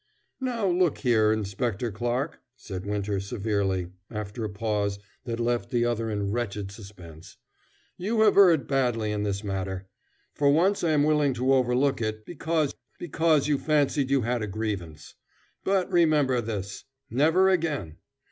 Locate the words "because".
12.25-12.73, 12.97-13.47